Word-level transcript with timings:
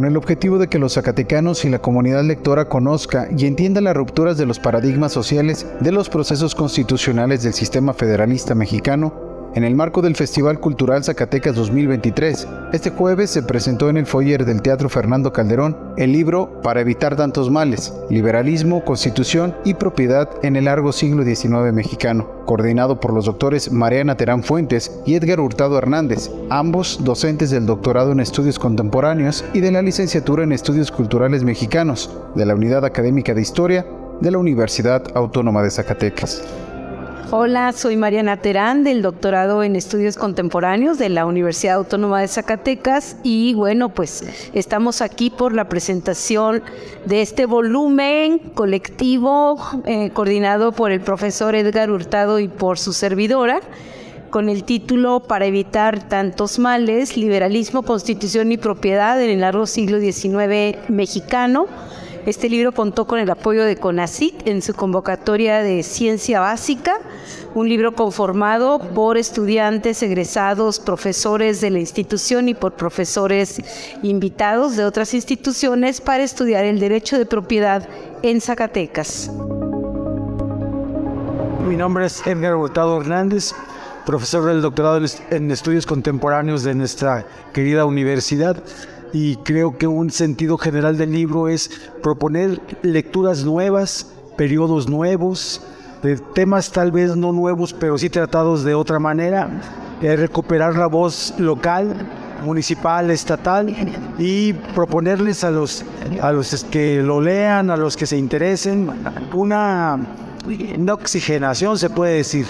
con 0.00 0.08
el 0.08 0.16
objetivo 0.16 0.56
de 0.56 0.68
que 0.68 0.78
los 0.78 0.94
zacatecanos 0.94 1.66
y 1.66 1.68
la 1.68 1.80
comunidad 1.80 2.24
lectora 2.24 2.70
conozca 2.70 3.28
y 3.36 3.44
entienda 3.44 3.82
las 3.82 3.94
rupturas 3.94 4.38
de 4.38 4.46
los 4.46 4.58
paradigmas 4.58 5.12
sociales 5.12 5.66
de 5.80 5.92
los 5.92 6.08
procesos 6.08 6.54
constitucionales 6.54 7.42
del 7.42 7.52
sistema 7.52 7.92
federalista 7.92 8.54
mexicano 8.54 9.19
en 9.54 9.64
el 9.64 9.74
marco 9.74 10.00
del 10.00 10.14
Festival 10.14 10.60
Cultural 10.60 11.02
Zacatecas 11.02 11.56
2023, 11.56 12.46
este 12.72 12.90
jueves 12.90 13.30
se 13.30 13.42
presentó 13.42 13.88
en 13.88 13.96
el 13.96 14.06
foyer 14.06 14.44
del 14.44 14.62
Teatro 14.62 14.88
Fernando 14.88 15.32
Calderón 15.32 15.76
el 15.96 16.12
libro 16.12 16.60
Para 16.62 16.80
evitar 16.80 17.16
tantos 17.16 17.50
males, 17.50 17.92
Liberalismo, 18.10 18.84
Constitución 18.84 19.54
y 19.64 19.74
Propiedad 19.74 20.28
en 20.42 20.54
el 20.54 20.66
largo 20.66 20.92
siglo 20.92 21.24
XIX 21.24 21.72
mexicano, 21.72 22.28
coordinado 22.46 23.00
por 23.00 23.12
los 23.12 23.24
doctores 23.24 23.72
Mariana 23.72 24.16
Terán 24.16 24.44
Fuentes 24.44 25.00
y 25.04 25.14
Edgar 25.14 25.40
Hurtado 25.40 25.76
Hernández, 25.78 26.30
ambos 26.48 27.00
docentes 27.02 27.50
del 27.50 27.66
doctorado 27.66 28.12
en 28.12 28.20
estudios 28.20 28.58
contemporáneos 28.58 29.44
y 29.52 29.60
de 29.60 29.72
la 29.72 29.82
licenciatura 29.82 30.44
en 30.44 30.52
estudios 30.52 30.92
culturales 30.92 31.42
mexicanos 31.42 32.10
de 32.36 32.46
la 32.46 32.54
Unidad 32.54 32.84
Académica 32.84 33.34
de 33.34 33.42
Historia 33.42 33.84
de 34.20 34.30
la 34.30 34.38
Universidad 34.38 35.02
Autónoma 35.14 35.62
de 35.62 35.70
Zacatecas. 35.70 36.42
Hola, 37.32 37.70
soy 37.70 37.96
Mariana 37.96 38.38
Terán 38.38 38.82
del 38.82 39.02
doctorado 39.02 39.62
en 39.62 39.76
estudios 39.76 40.16
contemporáneos 40.16 40.98
de 40.98 41.08
la 41.10 41.26
Universidad 41.26 41.76
Autónoma 41.76 42.20
de 42.20 42.26
Zacatecas. 42.26 43.18
Y 43.22 43.54
bueno, 43.54 43.90
pues 43.90 44.50
estamos 44.52 45.00
aquí 45.00 45.30
por 45.30 45.54
la 45.54 45.68
presentación 45.68 46.60
de 47.04 47.22
este 47.22 47.46
volumen 47.46 48.40
colectivo 48.54 49.60
eh, 49.86 50.10
coordinado 50.10 50.72
por 50.72 50.90
el 50.90 51.02
profesor 51.02 51.54
Edgar 51.54 51.92
Hurtado 51.92 52.40
y 52.40 52.48
por 52.48 52.80
su 52.80 52.92
servidora 52.92 53.60
con 54.30 54.48
el 54.48 54.64
título 54.64 55.20
Para 55.20 55.46
evitar 55.46 56.08
tantos 56.08 56.58
males, 56.58 57.16
liberalismo, 57.16 57.82
constitución 57.82 58.50
y 58.50 58.56
propiedad 58.56 59.22
en 59.22 59.30
el 59.30 59.42
largo 59.42 59.66
siglo 59.66 60.00
XIX 60.00 60.78
mexicano 60.88 61.66
este 62.26 62.48
libro 62.50 62.72
contó 62.72 63.06
con 63.06 63.18
el 63.18 63.30
apoyo 63.30 63.64
de 63.64 63.76
CONACIT 63.76 64.46
en 64.46 64.60
su 64.60 64.74
convocatoria 64.74 65.60
de 65.60 65.82
Ciencia 65.82 66.40
Básica, 66.40 66.94
un 67.54 67.68
libro 67.68 67.94
conformado 67.94 68.78
por 68.78 69.16
estudiantes 69.16 70.02
egresados, 70.02 70.80
profesores 70.80 71.60
de 71.60 71.70
la 71.70 71.78
institución 71.78 72.48
y 72.48 72.54
por 72.54 72.72
profesores 72.74 73.60
invitados 74.02 74.76
de 74.76 74.84
otras 74.84 75.14
instituciones 75.14 76.00
para 76.00 76.22
estudiar 76.22 76.64
el 76.64 76.78
derecho 76.78 77.16
de 77.18 77.26
propiedad 77.26 77.88
en 78.22 78.40
Zacatecas. 78.40 79.30
Mi 81.66 81.76
nombre 81.76 82.06
es 82.06 82.26
Edgar 82.26 82.54
Hurtado 82.54 83.00
Hernández, 83.00 83.54
profesor 84.04 84.44
del 84.44 84.60
doctorado 84.60 85.00
en 85.30 85.50
estudios 85.50 85.86
contemporáneos 85.86 86.64
de 86.64 86.74
nuestra 86.74 87.24
querida 87.52 87.84
universidad 87.86 88.62
y 89.12 89.36
creo 89.36 89.76
que 89.76 89.86
un 89.86 90.10
sentido 90.10 90.58
general 90.58 90.96
del 90.96 91.12
libro 91.12 91.48
es 91.48 91.70
proponer 92.02 92.60
lecturas 92.82 93.44
nuevas, 93.44 94.12
periodos 94.36 94.88
nuevos, 94.88 95.62
de 96.02 96.16
temas 96.16 96.70
tal 96.72 96.92
vez 96.92 97.16
no 97.16 97.32
nuevos, 97.32 97.72
pero 97.72 97.98
sí 97.98 98.08
tratados 98.08 98.64
de 98.64 98.74
otra 98.74 98.98
manera, 98.98 99.50
recuperar 100.00 100.76
la 100.76 100.86
voz 100.86 101.34
local, 101.38 101.94
municipal, 102.44 103.10
estatal 103.10 103.74
y 104.18 104.52
proponerles 104.52 105.44
a 105.44 105.50
los, 105.50 105.84
a 106.22 106.32
los 106.32 106.64
que 106.64 107.02
lo 107.02 107.20
lean, 107.20 107.70
a 107.70 107.76
los 107.76 107.96
que 107.96 108.06
se 108.06 108.16
interesen, 108.16 108.90
una, 109.34 109.98
una 110.78 110.94
oxigenación, 110.94 111.78
se 111.78 111.90
puede 111.90 112.16
decir, 112.16 112.46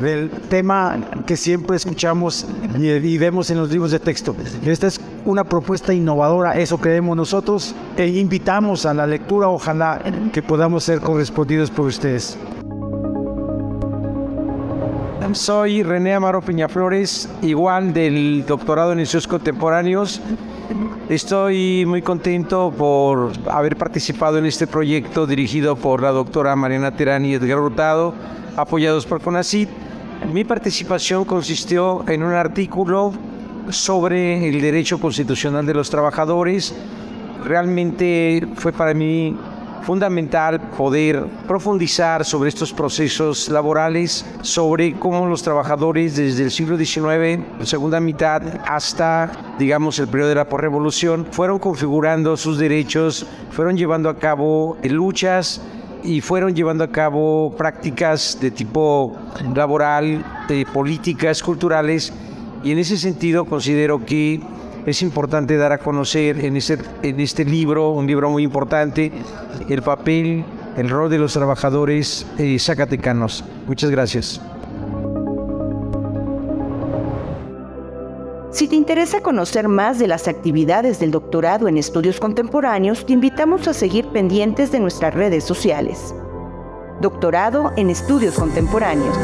del 0.00 0.30
tema 0.30 0.98
que 1.26 1.36
siempre 1.36 1.76
escuchamos 1.76 2.46
y, 2.78 3.18
vemos 3.18 3.50
en 3.50 3.58
los 3.58 3.70
libros 3.70 3.90
de 3.90 3.98
texto. 3.98 4.34
Esta 4.64 4.86
es 4.86 5.00
una 5.24 5.44
propuesta 5.44 5.94
innovadora, 5.94 6.58
eso 6.58 6.78
creemos 6.78 7.16
nosotros, 7.16 7.74
e 7.96 8.06
invitamos 8.06 8.86
a 8.86 8.94
la 8.94 9.06
lectura, 9.06 9.48
ojalá 9.48 10.00
que 10.32 10.42
podamos 10.42 10.84
ser 10.84 11.00
correspondidos 11.00 11.70
por 11.70 11.86
ustedes. 11.86 12.36
Soy 15.32 15.82
René 15.82 16.14
Amaro 16.14 16.42
Peñaflores, 16.42 17.28
igual 17.42 17.92
del 17.92 18.44
doctorado 18.46 18.92
en 18.92 19.00
estudios 19.00 19.26
contemporáneos. 19.26 20.20
Estoy 21.08 21.84
muy 21.86 22.02
contento 22.02 22.72
por 22.76 23.32
haber 23.50 23.76
participado 23.76 24.38
en 24.38 24.46
este 24.46 24.66
proyecto 24.66 25.26
dirigido 25.26 25.76
por 25.76 26.02
la 26.02 26.10
doctora 26.10 26.56
Mariana 26.56 26.96
Terán 26.96 27.24
y 27.24 27.34
Edgar 27.34 27.58
Hurtado, 27.58 28.14
apoyados 28.56 29.04
por 29.04 29.20
CONACYT 29.20 29.68
mi 30.32 30.42
participación 30.42 31.24
consistió 31.24 32.02
en 32.08 32.22
un 32.22 32.32
artículo 32.32 33.12
sobre 33.68 34.48
el 34.48 34.60
derecho 34.60 34.98
constitucional 34.98 35.66
de 35.66 35.74
los 35.74 35.90
trabajadores. 35.90 36.74
Realmente 37.44 38.46
fue 38.56 38.72
para 38.72 38.94
mí 38.94 39.36
fundamental 39.84 40.60
poder 40.76 41.26
profundizar 41.46 42.24
sobre 42.24 42.48
estos 42.48 42.72
procesos 42.72 43.48
laborales, 43.50 44.24
sobre 44.40 44.94
cómo 44.94 45.26
los 45.26 45.42
trabajadores 45.42 46.16
desde 46.16 46.44
el 46.44 46.50
siglo 46.50 46.76
XIX, 46.78 47.44
segunda 47.68 48.00
mitad, 48.00 48.42
hasta, 48.66 49.30
digamos, 49.58 49.98
el 49.98 50.08
periodo 50.08 50.30
de 50.30 50.34
la 50.36 50.44
revolución, 50.44 51.26
fueron 51.30 51.58
configurando 51.58 52.36
sus 52.36 52.58
derechos, 52.58 53.26
fueron 53.50 53.76
llevando 53.76 54.08
a 54.08 54.16
cabo 54.16 54.78
luchas 54.82 55.60
y 56.02 56.20
fueron 56.20 56.54
llevando 56.54 56.84
a 56.84 56.90
cabo 56.90 57.54
prácticas 57.56 58.38
de 58.40 58.50
tipo 58.50 59.16
laboral, 59.54 60.44
de 60.48 60.66
políticas 60.66 61.42
culturales. 61.42 62.12
Y 62.62 62.72
en 62.72 62.78
ese 62.78 62.96
sentido 62.96 63.44
considero 63.44 64.04
que 64.04 64.40
es 64.86 65.02
importante 65.02 65.56
dar 65.56 65.72
a 65.72 65.78
conocer 65.78 66.44
en 66.44 66.56
este, 66.56 66.78
en 67.02 67.20
este 67.20 67.44
libro, 67.44 67.90
un 67.90 68.06
libro 68.06 68.30
muy 68.30 68.42
importante, 68.42 69.10
el 69.68 69.82
papel, 69.82 70.44
el 70.76 70.90
rol 70.90 71.10
de 71.10 71.18
los 71.18 71.32
trabajadores 71.32 72.26
eh, 72.38 72.58
zacatecanos. 72.58 73.44
Muchas 73.66 73.90
gracias. 73.90 74.40
Si 78.50 78.68
te 78.68 78.76
interesa 78.76 79.20
conocer 79.20 79.66
más 79.66 79.98
de 79.98 80.06
las 80.06 80.28
actividades 80.28 81.00
del 81.00 81.10
doctorado 81.10 81.66
en 81.66 81.76
estudios 81.76 82.20
contemporáneos, 82.20 83.04
te 83.04 83.12
invitamos 83.12 83.66
a 83.66 83.74
seguir 83.74 84.06
pendientes 84.08 84.70
de 84.70 84.78
nuestras 84.78 85.12
redes 85.12 85.42
sociales. 85.42 86.14
Doctorado 87.00 87.72
en 87.76 87.90
estudios 87.90 88.36
contemporáneos. 88.36 89.16